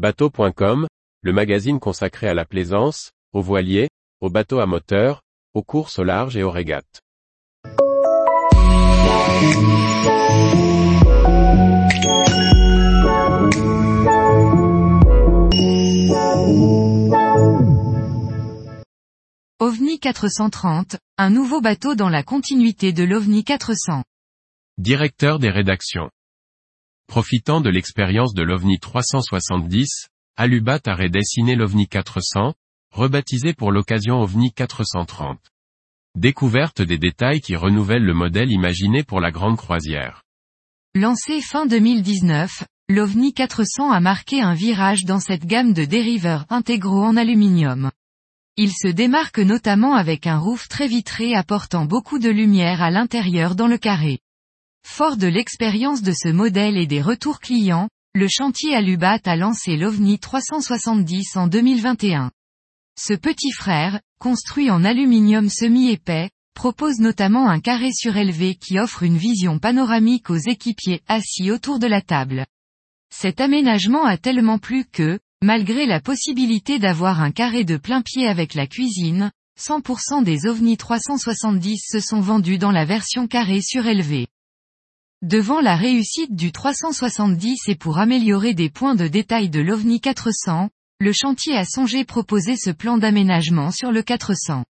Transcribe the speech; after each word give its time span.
Bateau.com, 0.00 0.88
le 1.20 1.32
magazine 1.34 1.78
consacré 1.78 2.26
à 2.26 2.32
la 2.32 2.46
plaisance, 2.46 3.10
aux 3.34 3.42
voiliers, 3.42 3.90
aux 4.22 4.30
bateaux 4.30 4.58
à 4.58 4.64
moteur, 4.64 5.20
aux 5.52 5.62
courses 5.62 5.98
au 5.98 6.04
large 6.04 6.38
et 6.38 6.42
aux 6.42 6.50
régates. 6.50 7.02
OVNI 19.58 19.98
430, 20.00 20.96
un 21.18 21.28
nouveau 21.28 21.60
bateau 21.60 21.94
dans 21.94 22.08
la 22.08 22.22
continuité 22.22 22.94
de 22.94 23.04
l'OVNI 23.04 23.44
400. 23.44 24.02
Directeur 24.78 25.38
des 25.38 25.50
rédactions. 25.50 26.08
Profitant 27.10 27.60
de 27.60 27.70
l'expérience 27.70 28.34
de 28.34 28.44
l'OVNI 28.44 28.78
370, 28.78 30.10
Alubat 30.36 30.78
a 30.86 30.94
redessiné 30.94 31.56
l'OVNI 31.56 31.88
400, 31.88 32.54
rebaptisé 32.92 33.52
pour 33.52 33.72
l'occasion 33.72 34.20
OVNI 34.20 34.52
430. 34.52 35.40
Découverte 36.14 36.82
des 36.82 36.98
détails 36.98 37.40
qui 37.40 37.56
renouvellent 37.56 38.04
le 38.04 38.14
modèle 38.14 38.52
imaginé 38.52 39.02
pour 39.02 39.20
la 39.20 39.32
grande 39.32 39.56
croisière. 39.56 40.22
Lancé 40.94 41.40
fin 41.40 41.66
2019, 41.66 42.62
l'OVNI 42.88 43.34
400 43.34 43.90
a 43.90 43.98
marqué 43.98 44.40
un 44.40 44.54
virage 44.54 45.04
dans 45.04 45.18
cette 45.18 45.46
gamme 45.46 45.72
de 45.72 45.84
dériveurs 45.84 46.46
intégraux 46.48 47.02
en 47.02 47.16
aluminium. 47.16 47.90
Il 48.56 48.70
se 48.70 48.86
démarque 48.86 49.40
notamment 49.40 49.96
avec 49.96 50.28
un 50.28 50.38
roof 50.38 50.68
très 50.68 50.86
vitré 50.86 51.34
apportant 51.34 51.86
beaucoup 51.86 52.20
de 52.20 52.30
lumière 52.30 52.80
à 52.80 52.92
l'intérieur 52.92 53.56
dans 53.56 53.66
le 53.66 53.78
carré. 53.78 54.20
Fort 55.00 55.16
de 55.16 55.26
l'expérience 55.26 56.02
de 56.02 56.12
ce 56.12 56.28
modèle 56.28 56.76
et 56.76 56.86
des 56.86 57.00
retours 57.00 57.40
clients, 57.40 57.88
le 58.14 58.28
chantier 58.28 58.74
Alubat 58.74 59.20
a 59.24 59.36
lancé 59.36 59.76
l'OVNI 59.76 60.18
370 60.18 61.36
en 61.36 61.46
2021. 61.46 62.30
Ce 62.98 63.14
petit 63.14 63.52
frère, 63.52 64.00
construit 64.18 64.70
en 64.70 64.84
aluminium 64.84 65.48
semi-épais, 65.48 66.28
propose 66.54 66.98
notamment 66.98 67.48
un 67.48 67.60
carré 67.60 67.92
surélevé 67.92 68.56
qui 68.56 68.78
offre 68.78 69.02
une 69.02 69.16
vision 69.16 69.58
panoramique 69.58 70.28
aux 70.28 70.36
équipiers 70.36 71.00
assis 71.08 71.50
autour 71.50 71.78
de 71.78 71.86
la 71.86 72.02
table. 72.02 72.44
Cet 73.10 73.40
aménagement 73.40 74.04
a 74.04 74.18
tellement 74.18 74.58
plu 74.58 74.84
que, 74.84 75.18
malgré 75.42 75.86
la 75.86 76.00
possibilité 76.00 76.78
d'avoir 76.78 77.22
un 77.22 77.30
carré 77.30 77.64
de 77.64 77.78
plein 77.78 78.02
pied 78.02 78.26
avec 78.26 78.52
la 78.52 78.66
cuisine, 78.66 79.30
100% 79.58 80.24
des 80.24 80.46
OVNI 80.46 80.76
370 80.76 81.82
se 81.90 82.00
sont 82.00 82.20
vendus 82.20 82.58
dans 82.58 82.72
la 82.72 82.84
version 82.84 83.26
carré 83.26 83.62
surélevé. 83.62 84.26
Devant 85.22 85.60
la 85.60 85.76
réussite 85.76 86.34
du 86.34 86.50
370 86.50 87.68
et 87.68 87.74
pour 87.74 87.98
améliorer 87.98 88.54
des 88.54 88.70
points 88.70 88.94
de 88.94 89.06
détail 89.06 89.50
de 89.50 89.60
l'OVNI 89.60 90.00
400, 90.00 90.70
le 90.98 91.12
chantier 91.12 91.54
a 91.58 91.66
songé 91.66 92.06
proposer 92.06 92.56
ce 92.56 92.70
plan 92.70 92.96
d'aménagement 92.96 93.70
sur 93.70 93.92
le 93.92 94.02
400. 94.02 94.64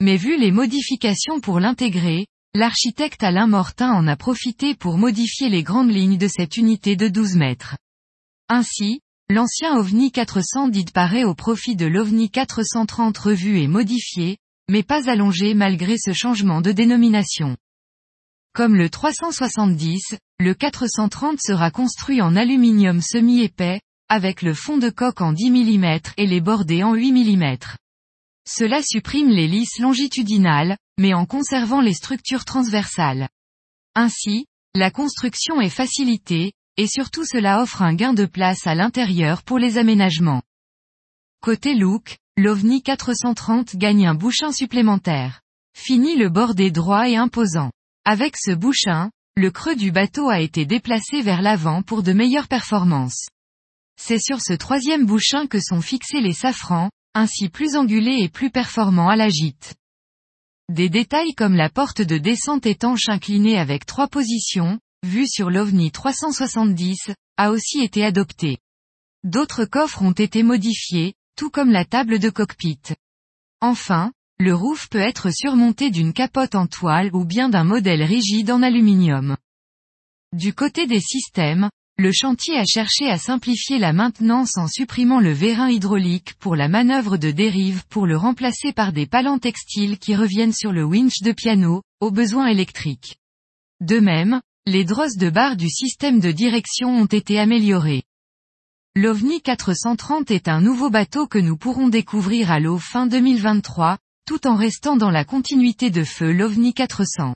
Mais 0.00 0.16
vu 0.16 0.38
les 0.38 0.52
modifications 0.52 1.40
pour 1.40 1.58
l'intégrer, 1.58 2.28
l'architecte 2.54 3.24
Alain 3.24 3.48
Mortin 3.48 3.90
en 3.90 4.06
a 4.06 4.14
profité 4.14 4.76
pour 4.76 4.96
modifier 4.96 5.48
les 5.48 5.64
grandes 5.64 5.92
lignes 5.92 6.18
de 6.18 6.28
cette 6.28 6.56
unité 6.56 6.94
de 6.94 7.08
12 7.08 7.34
mètres. 7.34 7.76
Ainsi, 8.48 9.00
l'ancien 9.28 9.76
OVNI 9.76 10.12
400 10.12 10.68
dit 10.68 10.84
paraît 10.84 11.24
au 11.24 11.34
profit 11.34 11.74
de 11.74 11.86
l'OVNI 11.86 12.30
430 12.30 13.18
revu 13.18 13.58
et 13.58 13.66
modifié, 13.66 14.38
mais 14.70 14.84
pas 14.84 15.10
allongé 15.10 15.54
malgré 15.54 15.98
ce 15.98 16.12
changement 16.12 16.60
de 16.60 16.70
dénomination. 16.70 17.56
Comme 18.52 18.74
le 18.74 18.90
370, 18.90 20.16
le 20.40 20.54
430 20.54 21.38
sera 21.40 21.70
construit 21.70 22.20
en 22.20 22.34
aluminium 22.34 23.00
semi-épais, 23.00 23.80
avec 24.08 24.42
le 24.42 24.54
fond 24.54 24.76
de 24.76 24.90
coque 24.90 25.20
en 25.20 25.32
10 25.32 25.50
mm 25.50 26.00
et 26.16 26.26
les 26.26 26.40
bordées 26.40 26.82
en 26.82 26.94
8 26.94 27.12
mm. 27.12 27.56
Cela 28.48 28.82
supprime 28.82 29.28
les 29.28 29.46
lisses 29.46 29.78
longitudinales, 29.78 30.76
mais 30.98 31.14
en 31.14 31.26
conservant 31.26 31.80
les 31.80 31.94
structures 31.94 32.44
transversales. 32.44 33.28
Ainsi, 33.94 34.46
la 34.74 34.90
construction 34.90 35.60
est 35.60 35.70
facilitée, 35.70 36.52
et 36.76 36.88
surtout 36.88 37.24
cela 37.24 37.62
offre 37.62 37.82
un 37.82 37.94
gain 37.94 38.14
de 38.14 38.26
place 38.26 38.66
à 38.66 38.74
l'intérieur 38.74 39.44
pour 39.44 39.60
les 39.60 39.78
aménagements. 39.78 40.42
Côté 41.40 41.74
look, 41.74 42.18
l'OVNI 42.36 42.82
430 42.82 43.76
gagne 43.76 44.08
un 44.08 44.14
bouchin 44.14 44.50
supplémentaire. 44.50 45.40
Fini 45.76 46.16
le 46.16 46.28
bordé 46.28 46.72
droit 46.72 47.08
et 47.08 47.16
imposant. 47.16 47.70
Avec 48.12 48.36
ce 48.36 48.50
bouchin, 48.50 49.12
le 49.36 49.52
creux 49.52 49.76
du 49.76 49.92
bateau 49.92 50.30
a 50.30 50.40
été 50.40 50.66
déplacé 50.66 51.22
vers 51.22 51.42
l'avant 51.42 51.82
pour 51.82 52.02
de 52.02 52.12
meilleures 52.12 52.48
performances. 52.48 53.28
C'est 54.02 54.18
sur 54.18 54.40
ce 54.40 54.52
troisième 54.52 55.06
bouchin 55.06 55.46
que 55.46 55.60
sont 55.60 55.80
fixés 55.80 56.20
les 56.20 56.32
safrans, 56.32 56.90
ainsi 57.14 57.48
plus 57.48 57.76
angulés 57.76 58.18
et 58.20 58.28
plus 58.28 58.50
performants 58.50 59.10
à 59.10 59.14
la 59.14 59.28
gîte. 59.28 59.76
Des 60.68 60.88
détails 60.88 61.34
comme 61.36 61.54
la 61.54 61.70
porte 61.70 62.02
de 62.02 62.18
descente 62.18 62.66
étanche 62.66 63.08
inclinée 63.08 63.60
avec 63.60 63.86
trois 63.86 64.08
positions, 64.08 64.80
vue 65.04 65.28
sur 65.28 65.48
l'OVNI 65.48 65.92
370, 65.92 67.12
a 67.36 67.52
aussi 67.52 67.80
été 67.80 68.04
adopté. 68.04 68.58
D'autres 69.22 69.66
coffres 69.66 70.02
ont 70.02 70.10
été 70.10 70.42
modifiés, 70.42 71.14
tout 71.36 71.50
comme 71.50 71.70
la 71.70 71.84
table 71.84 72.18
de 72.18 72.30
cockpit. 72.30 72.80
Enfin, 73.60 74.10
le 74.40 74.54
roof 74.54 74.88
peut 74.88 74.98
être 74.98 75.30
surmonté 75.30 75.90
d'une 75.90 76.14
capote 76.14 76.54
en 76.54 76.66
toile 76.66 77.10
ou 77.12 77.26
bien 77.26 77.50
d'un 77.50 77.62
modèle 77.62 78.02
rigide 78.02 78.50
en 78.50 78.62
aluminium. 78.62 79.36
Du 80.34 80.54
côté 80.54 80.86
des 80.86 81.00
systèmes, 81.00 81.68
le 81.98 82.10
chantier 82.10 82.56
a 82.56 82.64
cherché 82.64 83.10
à 83.10 83.18
simplifier 83.18 83.78
la 83.78 83.92
maintenance 83.92 84.56
en 84.56 84.66
supprimant 84.66 85.20
le 85.20 85.32
vérin 85.32 85.68
hydraulique 85.68 86.32
pour 86.38 86.56
la 86.56 86.68
manœuvre 86.68 87.18
de 87.18 87.30
dérive 87.30 87.84
pour 87.90 88.06
le 88.06 88.16
remplacer 88.16 88.72
par 88.72 88.94
des 88.94 89.06
palans 89.06 89.38
textiles 89.38 89.98
qui 89.98 90.16
reviennent 90.16 90.54
sur 90.54 90.72
le 90.72 90.84
winch 90.84 91.20
de 91.20 91.32
piano, 91.32 91.82
aux 92.00 92.10
besoins 92.10 92.46
électriques. 92.46 93.18
De 93.82 94.00
même, 94.00 94.40
les 94.64 94.84
drosses 94.84 95.18
de 95.18 95.28
barre 95.28 95.56
du 95.56 95.68
système 95.68 96.18
de 96.18 96.32
direction 96.32 96.88
ont 96.88 97.04
été 97.04 97.38
améliorées. 97.38 98.04
L'OVNI 98.96 99.42
430 99.42 100.30
est 100.30 100.48
un 100.48 100.62
nouveau 100.62 100.88
bateau 100.88 101.26
que 101.26 101.38
nous 101.38 101.58
pourrons 101.58 101.88
découvrir 101.88 102.50
à 102.50 102.58
l'eau 102.58 102.78
fin 102.78 103.06
2023, 103.06 103.98
tout 104.30 104.46
en 104.46 104.54
restant 104.54 104.96
dans 104.96 105.10
la 105.10 105.24
continuité 105.24 105.90
de 105.90 106.04
feu 106.04 106.30
l'OVNI 106.30 106.72
400. 106.72 107.34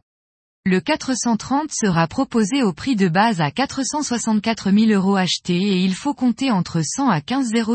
Le 0.65 0.78
430 0.78 1.72
sera 1.72 2.06
proposé 2.06 2.62
au 2.62 2.72
prix 2.72 2.94
de 2.94 3.09
base 3.09 3.41
à 3.41 3.50
464 3.50 4.71
000 4.71 4.93
euros 4.93 5.16
achetés 5.16 5.60
et 5.60 5.82
il 5.82 5.93
faut 5.93 6.15
compter 6.15 6.53
entre 6.53 6.82
100 6.84 7.09
à 7.09 7.21
15 7.21 7.50
000 7.50 7.69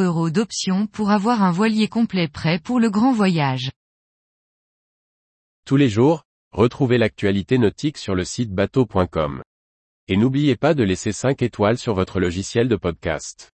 euros 0.00 0.30
d'options 0.30 0.86
pour 0.86 1.10
avoir 1.10 1.42
un 1.42 1.50
voilier 1.50 1.86
complet 1.86 2.28
prêt 2.28 2.58
pour 2.58 2.80
le 2.80 2.88
grand 2.88 3.12
voyage. 3.12 3.70
Tous 5.66 5.76
les 5.76 5.90
jours, 5.90 6.22
retrouvez 6.50 6.96
l'actualité 6.96 7.58
nautique 7.58 7.98
sur 7.98 8.14
le 8.14 8.24
site 8.24 8.52
bateau.com. 8.52 9.42
Et 10.08 10.16
n'oubliez 10.16 10.56
pas 10.56 10.72
de 10.72 10.82
laisser 10.82 11.12
5 11.12 11.42
étoiles 11.42 11.76
sur 11.76 11.92
votre 11.92 12.20
logiciel 12.20 12.70
de 12.70 12.76
podcast. 12.76 13.53